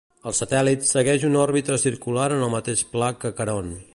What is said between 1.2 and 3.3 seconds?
una òrbita circular en el mateix pla